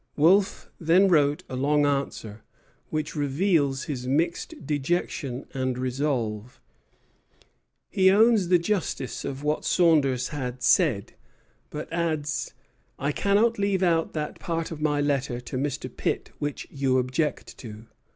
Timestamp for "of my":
14.71-14.99